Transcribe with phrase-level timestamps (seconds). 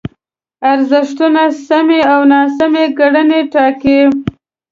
[0.71, 3.99] ارزښتونه سمې او ناسمې کړنې ټاکي.